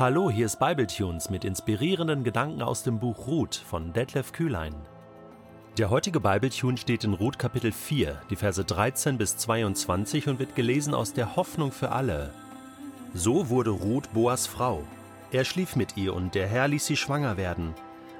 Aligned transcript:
Hallo, 0.00 0.30
hier 0.30 0.46
ist 0.46 0.58
Bibletunes 0.58 1.28
mit 1.28 1.44
inspirierenden 1.44 2.24
Gedanken 2.24 2.62
aus 2.62 2.82
dem 2.82 2.98
Buch 2.98 3.26
Ruth 3.26 3.54
von 3.54 3.92
Detlef 3.92 4.32
Kühlein. 4.32 4.74
Der 5.76 5.90
heutige 5.90 6.20
Bibletune 6.20 6.78
steht 6.78 7.04
in 7.04 7.12
Ruth 7.12 7.38
Kapitel 7.38 7.70
4, 7.70 8.18
die 8.30 8.36
Verse 8.36 8.64
13 8.64 9.18
bis 9.18 9.36
22 9.36 10.28
und 10.28 10.38
wird 10.38 10.56
gelesen 10.56 10.94
aus 10.94 11.12
der 11.12 11.36
Hoffnung 11.36 11.70
für 11.70 11.92
alle. 11.92 12.32
So 13.12 13.50
wurde 13.50 13.68
Ruth 13.68 14.10
Boas 14.14 14.46
Frau. 14.46 14.84
Er 15.32 15.44
schlief 15.44 15.76
mit 15.76 15.98
ihr 15.98 16.14
und 16.14 16.34
der 16.34 16.48
Herr 16.48 16.68
ließ 16.68 16.86
sie 16.86 16.96
schwanger 16.96 17.36
werden. 17.36 17.74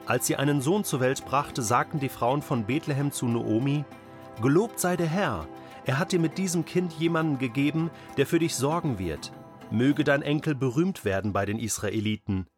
Als 0.04 0.26
sie 0.26 0.36
einen 0.36 0.60
Sohn 0.60 0.84
zur 0.84 1.00
Welt 1.00 1.24
brachte, 1.24 1.62
sagten 1.62 1.98
die 1.98 2.10
Frauen 2.10 2.42
von 2.42 2.64
Bethlehem 2.64 3.10
zu 3.10 3.24
Noomi: 3.24 3.86
Gelobt 4.42 4.78
sei 4.80 4.98
der 4.98 5.08
Herr, 5.08 5.46
er 5.86 5.98
hat 5.98 6.12
dir 6.12 6.20
mit 6.20 6.36
diesem 6.36 6.66
Kind 6.66 6.92
jemanden 6.92 7.38
gegeben, 7.38 7.90
der 8.18 8.26
für 8.26 8.38
dich 8.38 8.54
sorgen 8.54 8.98
wird. 8.98 9.32
Möge 9.72 10.02
dein 10.02 10.22
Enkel 10.22 10.56
berühmt 10.56 11.04
werden 11.04 11.32
bei 11.32 11.46
den 11.46 11.58
Israeliten. 11.58 12.48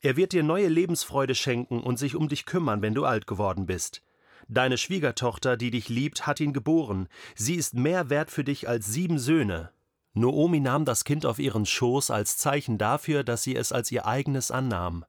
Er 0.00 0.16
wird 0.16 0.32
dir 0.32 0.44
neue 0.44 0.68
Lebensfreude 0.68 1.34
schenken 1.34 1.80
und 1.80 1.98
sich 1.98 2.14
um 2.14 2.28
dich 2.28 2.46
kümmern, 2.46 2.82
wenn 2.82 2.94
du 2.94 3.04
alt 3.04 3.26
geworden 3.26 3.66
bist. 3.66 4.02
Deine 4.48 4.78
Schwiegertochter, 4.78 5.56
die 5.56 5.70
dich 5.70 5.88
liebt, 5.88 6.26
hat 6.26 6.40
ihn 6.40 6.52
geboren. 6.52 7.08
Sie 7.34 7.54
ist 7.54 7.74
mehr 7.74 8.10
wert 8.10 8.30
für 8.30 8.44
dich 8.44 8.68
als 8.68 8.86
sieben 8.86 9.18
Söhne. 9.18 9.70
Noomi 10.14 10.60
nahm 10.60 10.84
das 10.84 11.04
Kind 11.04 11.26
auf 11.26 11.38
ihren 11.38 11.66
Schoß 11.66 12.10
als 12.10 12.36
Zeichen 12.36 12.78
dafür, 12.78 13.24
dass 13.24 13.42
sie 13.42 13.56
es 13.56 13.72
als 13.72 13.90
ihr 13.90 14.06
eigenes 14.06 14.50
annahm. 14.50 15.04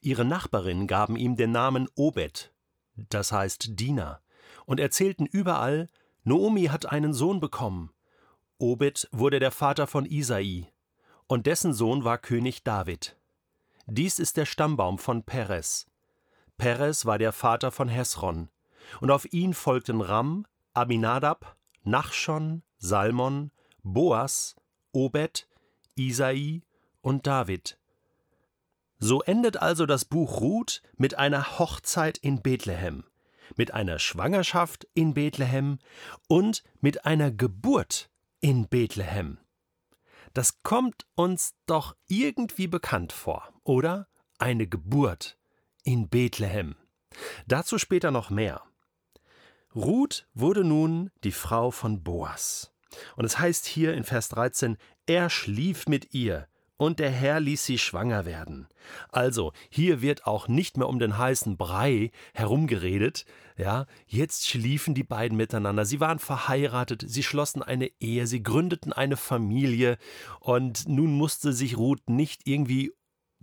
Ihre 0.00 0.24
Nachbarinnen 0.24 0.86
gaben 0.86 1.16
ihm 1.16 1.36
den 1.36 1.50
Namen 1.50 1.88
Obed, 1.94 2.52
das 2.96 3.32
heißt 3.32 3.78
Diener, 3.80 4.20
und 4.66 4.80
erzählten 4.80 5.26
überall, 5.26 5.88
Noomi 6.24 6.66
hat 6.66 6.86
einen 6.86 7.14
Sohn 7.14 7.40
bekommen. 7.40 7.90
Obed 8.58 9.08
wurde 9.12 9.40
der 9.40 9.50
Vater 9.50 9.86
von 9.86 10.06
Isai, 10.06 10.68
und 11.26 11.46
dessen 11.46 11.72
Sohn 11.72 12.04
war 12.04 12.18
König 12.18 12.64
David. 12.64 13.16
Dies 13.86 14.18
ist 14.18 14.36
der 14.36 14.46
Stammbaum 14.46 14.98
von 14.98 15.24
Perez. 15.24 15.86
Perez 16.56 17.04
war 17.04 17.18
der 17.18 17.32
Vater 17.32 17.70
von 17.70 17.88
Hesron, 17.88 18.48
und 19.00 19.10
auf 19.10 19.32
ihn 19.32 19.54
folgten 19.54 20.00
Ram, 20.00 20.46
Aminadab, 20.72 21.56
Nachschon, 21.82 22.62
Salmon, 22.78 23.50
Boas, 23.82 24.56
Obed, 24.92 25.48
Isai 25.96 26.62
und 27.00 27.26
David. 27.26 27.78
So 28.98 29.22
endet 29.22 29.58
also 29.58 29.86
das 29.86 30.04
Buch 30.04 30.40
Ruth 30.40 30.82
mit 30.96 31.16
einer 31.18 31.58
Hochzeit 31.58 32.16
in 32.18 32.42
Bethlehem, 32.42 33.04
mit 33.56 33.74
einer 33.74 33.98
Schwangerschaft 33.98 34.86
in 34.94 35.14
Bethlehem 35.14 35.78
und 36.28 36.62
mit 36.80 37.04
einer 37.04 37.30
Geburt 37.30 38.10
in 38.40 38.68
Bethlehem. 38.68 39.38
Das 40.34 40.62
kommt 40.64 41.06
uns 41.14 41.54
doch 41.66 41.96
irgendwie 42.08 42.66
bekannt 42.66 43.12
vor, 43.12 43.48
oder? 43.62 44.08
Eine 44.38 44.66
Geburt 44.66 45.38
in 45.84 46.08
Bethlehem. 46.08 46.74
Dazu 47.46 47.78
später 47.78 48.10
noch 48.10 48.30
mehr. 48.30 48.62
Ruth 49.76 50.26
wurde 50.34 50.64
nun 50.64 51.10
die 51.22 51.32
Frau 51.32 51.70
von 51.70 52.02
Boas. 52.02 52.72
Und 53.16 53.24
es 53.24 53.38
heißt 53.38 53.66
hier 53.66 53.94
in 53.94 54.02
Vers 54.02 54.28
13, 54.30 54.76
er 55.06 55.30
schlief 55.30 55.86
mit 55.86 56.14
ihr, 56.14 56.48
und 56.76 56.98
der 56.98 57.10
Herr 57.10 57.40
ließ 57.40 57.64
sie 57.64 57.78
schwanger 57.78 58.24
werden. 58.24 58.68
Also, 59.10 59.52
hier 59.70 60.02
wird 60.02 60.26
auch 60.26 60.48
nicht 60.48 60.76
mehr 60.76 60.88
um 60.88 60.98
den 60.98 61.16
heißen 61.16 61.56
Brei 61.56 62.10
herumgeredet, 62.32 63.24
ja, 63.56 63.86
jetzt 64.06 64.48
schliefen 64.48 64.94
die 64.94 65.04
beiden 65.04 65.36
miteinander, 65.36 65.84
sie 65.84 66.00
waren 66.00 66.18
verheiratet, 66.18 67.04
sie 67.06 67.22
schlossen 67.22 67.62
eine 67.62 67.90
Ehe, 68.00 68.26
sie 68.26 68.42
gründeten 68.42 68.92
eine 68.92 69.16
Familie, 69.16 69.96
und 70.40 70.88
nun 70.88 71.12
musste 71.12 71.52
sich 71.52 71.76
Ruth 71.76 72.10
nicht 72.10 72.42
irgendwie 72.46 72.92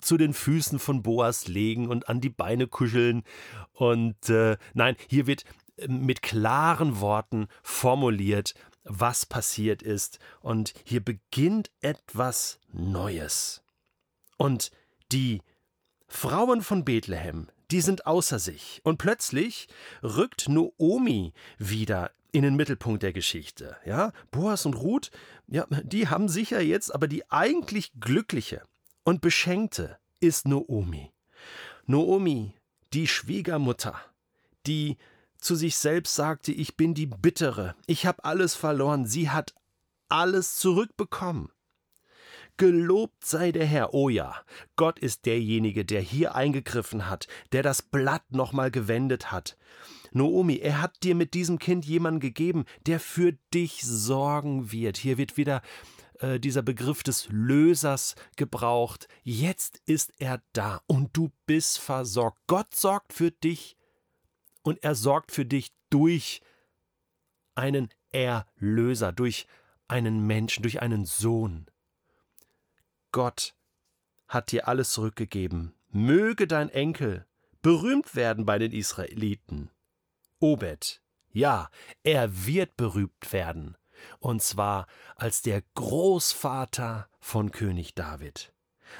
zu 0.01 0.17
den 0.17 0.33
Füßen 0.33 0.79
von 0.79 1.03
Boas 1.03 1.47
legen 1.47 1.87
und 1.87 2.09
an 2.09 2.21
die 2.21 2.29
Beine 2.29 2.67
kuscheln. 2.67 3.23
Und 3.71 4.29
äh, 4.29 4.57
nein, 4.73 4.95
hier 5.07 5.27
wird 5.27 5.43
mit 5.87 6.21
klaren 6.21 6.99
Worten 6.99 7.47
formuliert, 7.63 8.53
was 8.83 9.25
passiert 9.25 9.81
ist. 9.81 10.19
Und 10.39 10.73
hier 10.83 11.03
beginnt 11.03 11.71
etwas 11.81 12.59
Neues. 12.71 13.61
Und 14.37 14.71
die 15.11 15.41
Frauen 16.07 16.61
von 16.61 16.83
Bethlehem, 16.83 17.47
die 17.71 17.81
sind 17.81 18.05
außer 18.05 18.39
sich. 18.39 18.81
Und 18.83 18.97
plötzlich 18.97 19.67
rückt 20.03 20.49
Noomi 20.49 21.33
wieder 21.57 22.11
in 22.31 22.43
den 22.43 22.55
Mittelpunkt 22.55 23.03
der 23.03 23.13
Geschichte. 23.13 23.77
Ja, 23.85 24.13
Boas 24.31 24.65
und 24.65 24.75
Ruth, 24.75 25.11
ja, 25.47 25.65
die 25.83 26.07
haben 26.07 26.29
sicher 26.29 26.61
jetzt, 26.61 26.93
aber 26.93 27.07
die 27.07 27.29
eigentlich 27.29 27.91
glückliche 27.99 28.63
und 29.03 29.21
beschenkte 29.21 29.97
ist 30.19 30.47
Noomi. 30.47 31.11
Noomi, 31.85 32.53
die 32.93 33.07
Schwiegermutter, 33.07 33.99
die 34.65 34.97
zu 35.41 35.55
sich 35.55 35.75
selbst 35.75 36.15
sagte, 36.15 36.51
ich 36.51 36.77
bin 36.77 36.93
die 36.93 37.07
Bittere, 37.07 37.75
ich 37.87 38.05
habe 38.05 38.23
alles 38.23 38.55
verloren, 38.55 39.05
sie 39.05 39.29
hat 39.29 39.53
alles 40.07 40.57
zurückbekommen. 40.57 41.49
Gelobt 42.57 43.25
sei 43.25 43.51
der 43.51 43.65
Herr, 43.65 43.93
oh 43.93 44.09
ja, 44.09 44.35
Gott 44.75 44.99
ist 44.99 45.25
derjenige, 45.25 45.83
der 45.83 46.01
hier 46.01 46.35
eingegriffen 46.35 47.09
hat, 47.09 47.27
der 47.53 47.63
das 47.63 47.81
Blatt 47.81 48.31
nochmal 48.31 48.69
gewendet 48.69 49.31
hat. 49.31 49.57
Noomi, 50.11 50.57
er 50.57 50.81
hat 50.81 51.03
dir 51.03 51.15
mit 51.15 51.33
diesem 51.33 51.57
Kind 51.57 51.85
jemanden 51.85 52.19
gegeben, 52.19 52.65
der 52.85 52.99
für 52.99 53.33
dich 53.53 53.81
sorgen 53.83 54.71
wird. 54.71 54.97
Hier 54.97 55.17
wird 55.17 55.37
wieder 55.37 55.61
äh, 56.19 56.39
dieser 56.39 56.61
Begriff 56.61 57.01
des 57.01 57.27
Lösers 57.29 58.15
gebraucht. 58.35 59.07
Jetzt 59.23 59.81
ist 59.85 60.13
er 60.19 60.43
da 60.53 60.81
und 60.85 61.17
du 61.17 61.31
bist 61.45 61.79
versorgt. 61.79 62.37
Gott 62.47 62.75
sorgt 62.75 63.13
für 63.13 63.31
dich 63.31 63.77
und 64.63 64.83
er 64.83 64.95
sorgt 64.95 65.31
für 65.31 65.45
dich 65.45 65.73
durch 65.89 66.41
einen 67.55 67.89
Erlöser, 68.11 69.11
durch 69.11 69.47
einen 69.87 70.25
Menschen, 70.25 70.63
durch 70.63 70.81
einen 70.81 71.05
Sohn. 71.05 71.67
Gott 73.11 73.55
hat 74.27 74.51
dir 74.51 74.67
alles 74.67 74.91
zurückgegeben. 74.93 75.73
Möge 75.89 76.47
dein 76.47 76.69
Enkel 76.69 77.25
berühmt 77.61 78.15
werden 78.15 78.45
bei 78.45 78.57
den 78.57 78.71
Israeliten. 78.71 79.69
Obed, 80.39 81.01
ja, 81.31 81.69
er 82.03 82.45
wird 82.45 82.75
berühmt 82.77 83.31
werden, 83.31 83.77
und 84.19 84.41
zwar 84.41 84.87
als 85.15 85.41
der 85.41 85.61
Großvater 85.75 87.07
von 87.19 87.51
König 87.51 87.93
David. 87.93 88.50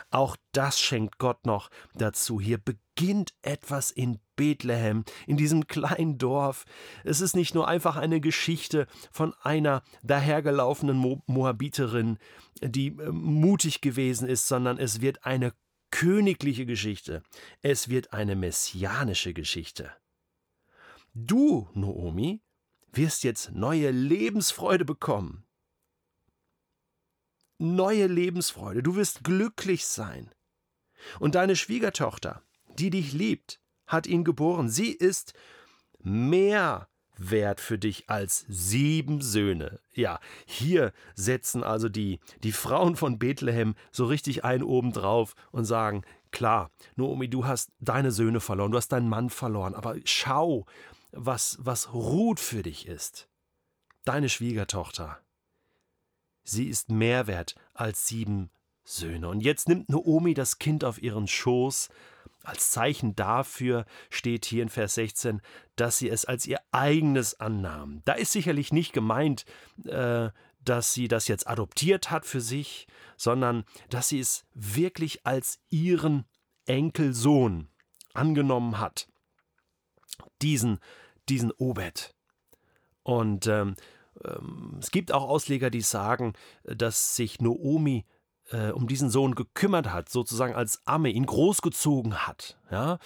Auch 0.10 0.38
das 0.52 0.80
schenkt 0.80 1.18
Gott 1.18 1.46
noch 1.46 1.70
dazu. 1.96 2.40
Hier 2.40 2.58
beginnt 2.58 3.34
etwas 3.42 3.92
in 3.92 4.20
Bethlehem, 4.36 5.04
in 5.28 5.38
diesem 5.38 5.68
kleinen 5.68 6.18
Dorf. 6.18 6.66
Es 7.04 7.22
ist 7.22 7.36
nicht 7.36 7.56
nur 7.56 7.68
einfach 7.68 7.96
eine 7.96 8.20
Geschichte 8.22 8.88
von 9.12 9.34
einer 9.42 9.84
dahergelaufenen 10.04 10.98
Mo 10.98 11.22
Moabiterin, 11.28 12.18
die 12.62 12.88
äh, 12.88 13.12
mutig 13.12 13.82
gewesen 13.82 14.28
ist, 14.28 14.48
sondern 14.48 14.78
es 14.78 15.02
wird 15.02 15.26
eine 15.26 15.54
königliche 15.92 16.66
Geschichte. 16.66 17.22
Es 17.62 17.90
wird 17.90 18.14
eine 18.14 18.36
messianische 18.36 19.34
Geschichte. 19.34 19.92
Du, 21.14 21.68
Noomi, 21.74 22.42
wirst 22.94 23.24
jetzt 23.24 23.52
neue 23.52 23.92
Lebensfreude 23.92 24.86
bekommen 24.86 25.46
neue 27.62 28.08
Lebensfreude, 28.08 28.84
du 28.84 28.96
wirst 28.96 29.24
glücklich 29.24 29.86
sein. 29.86 30.30
Und 31.20 31.36
deine 31.36 31.56
Schwiegertochter, 31.56 32.42
die 32.78 32.90
dich 32.90 33.14
liebt, 33.14 33.60
hat 33.88 34.08
ihn 34.08 34.24
geboren. 34.24 34.70
Sie 34.70 34.92
ist 34.92 35.34
mehr 36.00 36.88
wert 37.18 37.60
für 37.60 37.78
dich 37.78 38.10
als 38.10 38.46
sieben 38.48 39.22
Söhne. 39.22 39.80
Ja, 39.94 40.20
hier 40.46 40.94
setzen 41.14 41.64
also 41.64 41.90
die, 41.90 42.20
die 42.44 42.52
Frauen 42.52 42.96
von 42.96 43.20
Bethlehem 43.20 43.76
so 43.92 44.06
richtig 44.06 44.44
ein 44.44 44.64
obendrauf 44.64 45.36
und 45.52 45.66
sagen, 45.66 46.04
klar, 46.32 46.72
Noomi, 46.96 47.30
du 47.30 47.46
hast 47.46 47.72
deine 47.80 48.12
Söhne 48.12 48.40
verloren, 48.40 48.72
du 48.72 48.78
hast 48.78 48.90
deinen 48.90 49.10
Mann 49.10 49.30
verloren, 49.30 49.76
aber 49.76 49.98
schau, 50.06 50.66
was, 51.12 51.58
was 51.62 51.94
Ruth 51.94 52.40
für 52.40 52.64
dich 52.64 52.88
ist. 52.88 53.30
Deine 54.06 54.30
Schwiegertochter. 54.30 55.20
Sie 56.44 56.68
ist 56.68 56.90
mehr 56.90 57.28
wert 57.28 57.56
als 57.74 58.08
sieben 58.08 58.50
Söhne. 58.84 59.30
Und 59.30 59.42
jetzt 59.42 59.70
nimmt 59.70 59.90
Noomi 59.90 60.34
das 60.34 60.60
Kind 60.60 60.84
auf 60.84 61.02
ihren 61.02 61.28
Schoß. 61.28 61.90
Als 62.44 62.72
Zeichen 62.72 63.16
dafür 63.16 63.86
steht 64.10 64.46
hier 64.46 64.64
in 64.64 64.70
Vers 64.70 64.96
16, 64.96 65.42
dass 65.76 65.98
sie 65.98 66.10
es 66.10 66.26
als 66.26 66.48
ihr 66.48 66.60
eigenes 66.72 67.40
annahm. 67.40 68.02
Da 68.06 68.14
ist 68.14 68.32
sicherlich 68.32 68.74
nicht 68.74 68.94
gemeint, 68.94 69.46
äh, 69.86 70.30
dass 70.66 70.94
sie 70.94 71.08
das 71.08 71.28
jetzt 71.28 71.48
adoptiert 71.48 72.10
hat 72.10 72.26
für 72.26 72.42
sich, 72.42 72.88
sondern 73.18 73.64
dass 73.90 74.10
sie 74.10 74.20
es 74.20 74.46
wirklich 74.54 75.26
als 75.26 75.60
ihren 75.70 76.26
Enkelsohn 76.66 77.70
angenommen 78.14 78.80
hat. 78.80 79.08
Diesen, 80.42 80.80
diesen 81.30 81.52
Obed. 81.52 82.16
Und 83.04 83.48
ähm, 83.48 83.76
es 84.80 84.92
gibt 84.92 85.12
auch 85.12 85.28
Ausleger, 85.28 85.70
die 85.70 85.82
sagen, 85.82 86.34
dass 86.64 87.16
sich 87.16 87.40
Noomi 87.42 88.06
äh, 88.52 88.72
um 88.72 88.88
diesen 88.88 89.10
Sohn 89.10 89.36
gekümmert 89.36 89.92
hat, 89.92 90.10
sozusagen 90.10 90.54
als 90.54 90.82
Amme 90.86 91.10
ihn 91.10 91.26
großgezogen 91.26 92.28
hat. 92.28 92.58
Ja, 92.70 93.00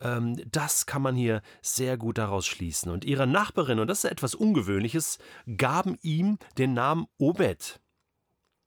ähm, 0.00 0.40
das 0.50 0.86
kann 0.86 1.02
man 1.02 1.14
hier 1.14 1.42
sehr 1.60 1.96
gut 1.96 2.18
daraus 2.18 2.46
schließen. 2.46 2.90
Und 2.90 3.04
ihre 3.04 3.26
Nachbarin, 3.26 3.78
und 3.78 3.88
das 3.88 4.04
ist 4.04 4.10
etwas 4.10 4.34
Ungewöhnliches, 4.34 5.18
gaben 5.56 5.98
ihm 6.02 6.38
den 6.58 6.74
Namen 6.74 7.06
Obed. 7.18 7.80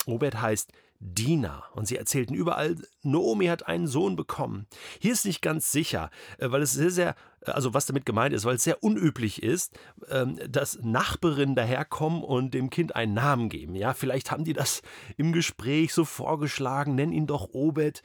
Obed 0.05 0.41
heißt 0.41 0.71
Diener. 0.99 1.63
Und 1.73 1.87
sie 1.87 1.97
erzählten 1.97 2.33
überall, 2.33 2.75
Naomi 3.03 3.47
hat 3.47 3.67
einen 3.67 3.87
Sohn 3.87 4.15
bekommen. 4.15 4.67
Hier 4.99 5.13
ist 5.13 5.25
nicht 5.25 5.41
ganz 5.41 5.71
sicher, 5.71 6.09
äh, 6.37 6.51
weil 6.51 6.61
es 6.61 6.73
sehr, 6.73 6.91
sehr, 6.91 7.15
also 7.45 7.73
was 7.73 7.85
damit 7.85 8.05
gemeint 8.05 8.33
ist, 8.33 8.45
weil 8.45 8.55
es 8.55 8.63
sehr 8.63 8.83
unüblich 8.83 9.43
ist, 9.43 9.77
ähm, 10.09 10.39
dass 10.49 10.79
Nachbarinnen 10.81 11.55
daherkommen 11.55 12.23
und 12.23 12.53
dem 12.53 12.69
Kind 12.69 12.95
einen 12.95 13.13
Namen 13.13 13.49
geben. 13.49 13.75
Ja, 13.75 13.93
vielleicht 13.93 14.31
haben 14.31 14.43
die 14.43 14.53
das 14.53 14.81
im 15.17 15.31
Gespräch 15.31 15.93
so 15.93 16.05
vorgeschlagen, 16.05 16.95
nenn 16.95 17.11
ihn 17.11 17.27
doch 17.27 17.49
Obed. 17.53 18.01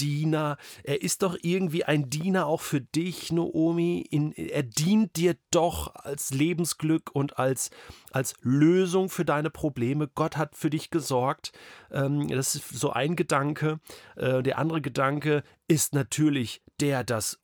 Diener. 0.00 0.56
Er 0.82 1.02
ist 1.02 1.22
doch 1.22 1.36
irgendwie 1.42 1.84
ein 1.84 2.10
Diener 2.10 2.46
auch 2.46 2.60
für 2.60 2.80
dich, 2.80 3.32
Noomi. 3.32 4.00
In, 4.10 4.32
er 4.32 4.62
dient 4.62 5.16
dir 5.16 5.36
doch 5.50 5.94
als 5.94 6.30
Lebensglück 6.30 7.10
und 7.12 7.38
als, 7.38 7.70
als 8.10 8.34
Lösung 8.42 9.08
für 9.08 9.24
deine 9.24 9.50
Probleme. 9.50 10.08
Gott 10.08 10.36
hat 10.36 10.56
für 10.56 10.70
dich 10.70 10.90
gesorgt. 10.90 11.52
Ähm, 11.90 12.28
das 12.28 12.54
ist 12.54 12.68
so 12.70 12.90
ein 12.90 13.16
Gedanke. 13.16 13.80
Äh, 14.16 14.42
der 14.42 14.58
andere 14.58 14.80
Gedanke 14.80 15.42
ist 15.68 15.94
natürlich 15.94 16.62
der, 16.80 17.04
dass 17.04 17.38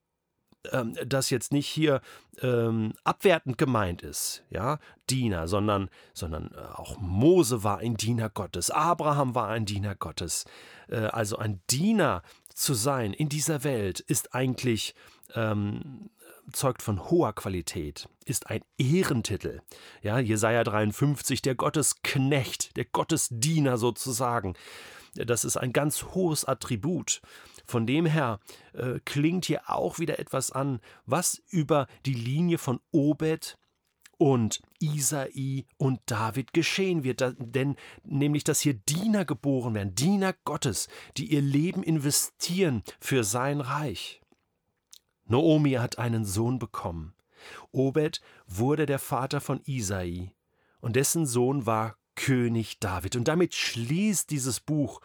ähm, 0.73 0.95
das 1.07 1.31
jetzt 1.31 1.53
nicht 1.53 1.69
hier 1.69 2.01
ähm, 2.43 2.93
abwertend 3.05 3.59
gemeint 3.59 4.03
ist, 4.03 4.45
ja, 4.51 4.79
Diener, 5.09 5.49
sondern, 5.49 5.89
sondern 6.13 6.51
äh, 6.55 6.59
auch 6.75 6.99
Mose 6.99 7.63
war 7.63 7.79
ein 7.79 7.97
Diener 7.97 8.31
Gottes, 8.31 8.71
Abraham 8.71 9.35
war 9.35 9.49
ein 9.49 9.65
Diener 9.65 9.95
Gottes. 9.95 10.45
Äh, 10.89 10.97
also 10.97 11.39
ein 11.39 11.61
Diener 11.71 12.23
zu 12.57 12.75
sein 12.75 13.13
in 13.13 13.29
dieser 13.29 13.65
Welt 13.65 14.01
ist 14.01 14.35
eigentlich 14.35 14.95
ähm, 15.35 16.11
zeugt 16.53 16.83
von 16.83 17.11
hoher 17.11 17.35
Qualität, 17.35 18.09
ist 18.25 18.49
ein 18.49 18.63
Ehrentitel. 18.79 19.61
Ja, 20.03 20.19
Jesaja 20.19 20.65
53, 20.65 21.43
der 21.43 21.55
Gottesknecht, 21.55 22.77
der 22.77 22.87
Gottesdiener 22.87 23.77
sozusagen. 23.77 24.55
Das 25.15 25.45
ist 25.45 25.57
ein 25.57 25.73
ganz 25.73 26.05
hohes 26.15 26.45
Attribut. 26.45 27.21
Von 27.67 27.87
dem 27.87 28.07
her 28.07 28.39
äh, 28.75 29.01
klingt 29.05 29.45
hier 29.47 29.69
auch 29.69 29.99
wieder 29.99 30.19
etwas 30.19 30.53
an, 30.53 30.81
was 31.05 31.43
über 31.51 31.89
die 32.07 32.15
Linie 32.15 32.59
von 32.59 32.81
Obed 32.91 33.59
und 34.19 34.63
Isai 34.81 35.65
und 35.77 36.01
David 36.07 36.53
geschehen 36.53 37.05
wird, 37.05 37.23
denn 37.39 37.77
nämlich, 38.05 38.45
dass 38.45 38.61
hier 38.61 38.75
Diener 38.75 39.25
geboren 39.25 39.75
werden, 39.75 39.95
Diener 39.95 40.35
Gottes, 40.45 40.89
die 41.17 41.33
ihr 41.33 41.43
Leben 41.43 41.83
investieren 41.83 42.83
für 43.01 43.25
sein 43.25 43.61
Reich. 43.61 44.21
Noomi 45.27 45.73
hat 45.73 45.99
einen 45.99 46.25
Sohn 46.25 46.59
bekommen. 46.59 47.15
Obed 47.73 48.21
wurde 48.47 48.87
der 48.87 48.99
Vater 48.99 49.41
von 49.41 49.61
Isai, 49.65 50.33
und 50.81 50.97
dessen 50.97 51.27
Sohn 51.27 51.67
war 51.67 51.97
König 52.15 52.79
David. 52.81 53.17
Und 53.17 53.29
damit 53.29 53.55
schließt 53.55 54.31
dieses 54.31 54.61
Buch 54.61 55.01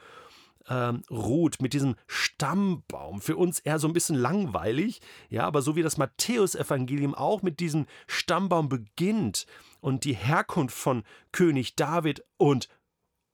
ähm, 0.72 1.04
Ruth 1.12 1.62
mit 1.62 1.74
diesem 1.74 1.96
Stammbaum. 2.08 3.20
Für 3.20 3.36
uns 3.36 3.60
eher 3.60 3.78
so 3.78 3.88
ein 3.88 3.94
bisschen 3.94 4.16
langweilig, 4.16 5.02
ja, 5.30 5.44
aber 5.44 5.62
so 5.62 5.76
wie 5.76 5.84
das 5.84 5.98
Matthäusevangelium 5.98 7.14
auch 7.14 7.42
mit 7.42 7.60
diesem 7.60 7.88
Stammbaum 8.08 8.70
beginnt 8.70 9.46
und 9.82 10.06
die 10.06 10.16
Herkunft 10.16 10.78
von 10.78 11.04
König 11.34 11.76
David 11.76 12.24
und 12.38 12.70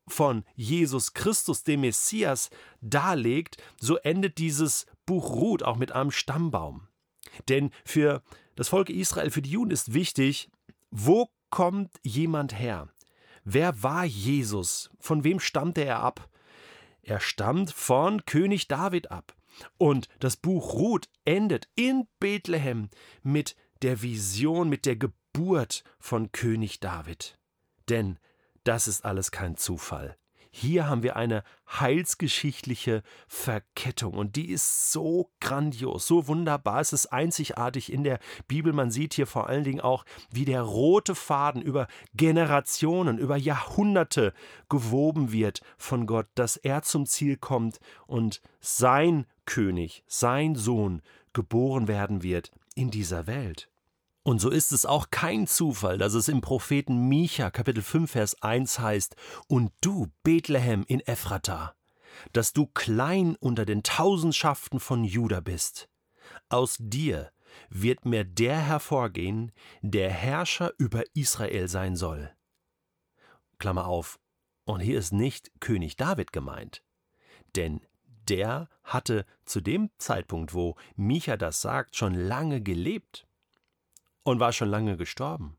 von 0.08 0.46
Jesus 0.56 1.14
Christus, 1.14 1.64
dem 1.64 1.82
Messias, 1.82 2.50
darlegt, 2.82 3.58
so 3.80 3.98
endet 3.98 4.40
dieses 4.40 4.88
Buch 5.06 5.30
Ruth 5.30 5.64
auch 5.64 5.76
mit 5.76 5.92
einem 5.92 6.12
Stammbaum. 6.12 6.88
Denn 7.50 7.70
für 7.86 8.24
das 8.56 8.70
Volk 8.70 8.90
Israel, 8.90 9.30
für 9.30 9.44
die 9.44 9.52
Juden 9.52 9.72
ist 9.72 9.94
wichtig, 9.94 10.50
wo 10.90 11.30
kommt 11.52 11.92
jemand 12.02 12.58
her? 12.58 12.90
Wer 13.44 13.84
war 13.84 14.06
Jesus? 14.06 14.90
Von 15.00 15.24
wem 15.24 15.40
stammte 15.40 15.84
er 15.84 16.00
ab? 16.00 16.30
Er 17.08 17.22
stammt 17.22 17.72
von 17.72 18.26
König 18.26 18.68
David 18.68 19.12
ab. 19.12 19.34
Und 19.78 20.10
das 20.20 20.36
Buch 20.36 20.74
Ruth 20.74 21.08
endet 21.24 21.70
in 21.74 22.06
Bethlehem 22.20 22.90
mit 23.24 23.56
der 23.82 24.02
Vision, 24.02 24.68
mit 24.68 24.86
der 24.86 24.98
Geburt 24.98 25.86
von 26.00 26.34
König 26.34 26.82
David. 26.82 27.40
Denn 27.88 28.20
das 28.66 28.90
ist 28.90 29.06
alles 29.06 29.32
kein 29.32 29.56
Zufall. 29.56 30.18
Hier 30.60 30.90
haben 30.90 31.04
wir 31.04 31.16
eine 31.16 31.44
heilsgeschichtliche 31.70 33.04
Verkettung 33.28 34.16
und 34.16 34.36
die 34.36 34.50
ist 34.50 34.92
so 34.92 35.30
grandios, 35.40 36.08
so 36.08 36.28
wunderbar, 36.28 36.82
es 36.82 36.94
ist 36.94 37.14
einzigartig 37.14 37.94
in 37.94 38.04
der 38.04 38.18
Bibel. 38.48 38.74
Man 38.74 38.90
sieht 38.90 39.14
hier 39.14 39.28
vor 39.28 39.48
allen 39.50 39.64
Dingen 39.64 39.82
auch, 39.82 40.04
wie 40.32 40.46
der 40.46 40.64
rote 40.64 41.14
Faden 41.14 41.62
über 41.62 41.88
Generationen, 42.16 43.20
über 43.20 43.38
Jahrhunderte 43.38 44.34
gewoben 44.68 45.32
wird 45.32 45.62
von 45.78 46.08
Gott, 46.08 46.26
dass 46.34 46.58
er 46.58 46.82
zum 46.82 47.06
Ziel 47.06 47.38
kommt 47.38 47.80
und 48.08 48.42
sein 48.60 49.28
König, 49.46 50.04
sein 50.08 50.56
Sohn 50.56 51.04
geboren 51.34 51.88
werden 51.88 52.24
wird 52.24 52.52
in 52.74 52.90
dieser 52.90 53.28
Welt. 53.28 53.70
Und 54.28 54.40
so 54.40 54.50
ist 54.50 54.74
es 54.74 54.86
auch 54.86 55.10
kein 55.10 55.48
Zufall, 55.48 55.98
dass 55.98 56.14
es 56.14 56.28
im 56.28 56.42
Propheten 56.42 57.08
Micha 57.08 57.50
Kapitel 57.50 57.82
5 57.82 58.12
Vers 58.12 58.42
1 58.42 58.78
heißt, 58.78 59.16
Und 59.48 59.72
du, 59.80 60.08
Bethlehem 60.22 60.84
in 60.86 61.00
Ephrata, 61.00 61.76
dass 62.34 62.52
du 62.52 62.66
klein 62.66 63.38
unter 63.38 63.64
den 63.64 63.84
Tausendschaften 63.84 64.82
von 64.82 65.06
Juda 65.06 65.40
bist. 65.40 65.88
Aus 66.50 66.76
dir 66.78 67.32
wird 67.70 68.04
mir 68.04 68.26
der 68.26 68.60
hervorgehen, 68.60 69.54
der 69.82 70.10
Herrscher 70.10 70.74
über 70.78 71.04
Israel 71.14 71.70
sein 71.70 71.96
soll. 71.96 72.30
Klammer 73.60 73.88
auf. 73.88 74.20
Und 74.66 74.82
hier 74.82 75.00
ist 75.00 75.14
nicht 75.14 75.52
König 75.62 75.96
David 75.96 76.34
gemeint. 76.34 76.84
Denn 77.56 77.80
der 78.28 78.68
hatte 78.84 79.26
zu 79.46 79.62
dem 79.62 79.90
Zeitpunkt, 80.00 80.54
wo 80.54 80.76
Micha 80.98 81.38
das 81.38 81.62
sagt, 81.62 81.96
schon 81.96 82.14
lange 82.14 82.60
gelebt 82.60 83.27
und 84.28 84.40
war 84.40 84.52
schon 84.52 84.70
lange 84.70 84.98
gestorben. 84.98 85.58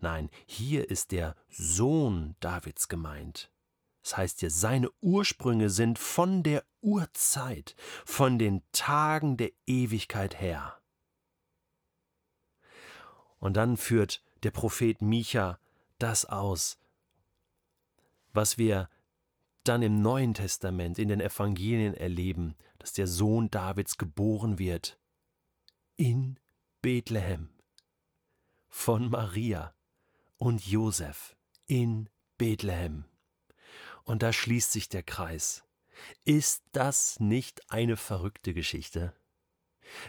Nein, 0.00 0.30
hier 0.46 0.90
ist 0.90 1.12
der 1.12 1.36
Sohn 1.48 2.36
Davids 2.40 2.88
gemeint. 2.88 3.52
Das 4.02 4.16
heißt 4.16 4.40
hier, 4.40 4.50
seine 4.50 4.90
Ursprünge 5.00 5.70
sind 5.70 5.98
von 5.98 6.42
der 6.42 6.64
Urzeit, 6.80 7.76
von 8.06 8.38
den 8.38 8.62
Tagen 8.72 9.36
der 9.36 9.50
Ewigkeit 9.66 10.40
her. 10.40 10.80
Und 13.38 13.56
dann 13.56 13.76
führt 13.76 14.22
der 14.42 14.50
Prophet 14.50 15.02
Micha 15.02 15.58
das 15.98 16.24
aus, 16.24 16.78
was 18.32 18.56
wir 18.56 18.88
dann 19.64 19.82
im 19.82 20.00
Neuen 20.00 20.32
Testament, 20.32 20.98
in 20.98 21.08
den 21.08 21.20
Evangelien 21.20 21.92
erleben, 21.92 22.56
dass 22.78 22.94
der 22.94 23.06
Sohn 23.06 23.50
Davids 23.50 23.98
geboren 23.98 24.58
wird 24.58 24.98
in 25.96 26.38
Bethlehem 26.80 27.50
von 28.68 29.10
Maria 29.10 29.74
und 30.36 30.66
Josef 30.66 31.36
in 31.66 32.08
Bethlehem. 32.36 33.04
Und 34.04 34.22
da 34.22 34.32
schließt 34.32 34.72
sich 34.72 34.88
der 34.88 35.02
Kreis. 35.02 35.64
Ist 36.24 36.62
das 36.72 37.18
nicht 37.20 37.70
eine 37.70 37.96
verrückte 37.96 38.54
Geschichte? 38.54 39.14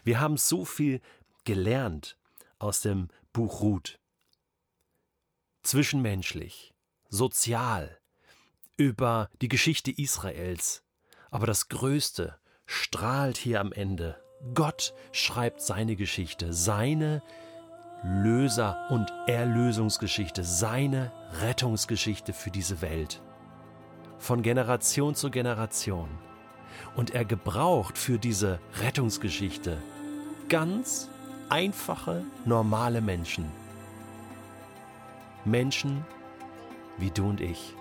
Wir 0.03 0.19
haben 0.19 0.37
so 0.37 0.65
viel 0.65 1.01
gelernt 1.45 2.17
aus 2.59 2.81
dem 2.81 3.07
Buch 3.33 3.61
Ruth. 3.61 3.99
Zwischenmenschlich, 5.63 6.73
sozial, 7.09 7.99
über 8.77 9.29
die 9.41 9.49
Geschichte 9.49 9.91
Israels. 9.91 10.83
Aber 11.31 11.47
das 11.47 11.69
Größte 11.69 12.39
strahlt 12.65 13.37
hier 13.37 13.59
am 13.59 13.73
Ende. 13.73 14.23
Gott 14.53 14.93
schreibt 15.11 15.61
seine 15.61 15.95
Geschichte, 15.95 16.53
seine 16.53 17.19
Geschichte 17.19 17.48
Löser- 18.03 18.77
und 18.89 19.11
Erlösungsgeschichte, 19.27 20.43
seine 20.43 21.11
Rettungsgeschichte 21.41 22.33
für 22.33 22.49
diese 22.49 22.81
Welt. 22.81 23.21
Von 24.17 24.41
Generation 24.41 25.15
zu 25.15 25.29
Generation. 25.29 26.09
Und 26.95 27.13
er 27.13 27.25
gebraucht 27.25 27.97
für 27.97 28.17
diese 28.17 28.59
Rettungsgeschichte 28.81 29.77
ganz 30.47 31.09
einfache, 31.49 32.23
normale 32.45 33.01
Menschen. 33.01 33.45
Menschen 35.45 36.05
wie 36.97 37.11
du 37.11 37.29
und 37.29 37.41
ich. 37.41 37.75